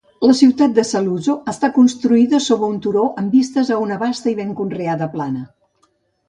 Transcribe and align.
La 0.25 0.33
ciutat 0.37 0.71
de 0.77 0.83
Saluzzo 0.91 1.35
està 1.51 1.69
construïda 1.75 2.39
sobre 2.45 2.69
un 2.71 2.79
turó 2.87 3.03
amb 3.25 3.37
vistes 3.39 3.71
a 3.77 3.79
una 3.83 3.99
vasta 4.05 4.33
i 4.33 4.35
ben 4.41 4.57
conreada 4.63 5.11
plana. 5.19 5.47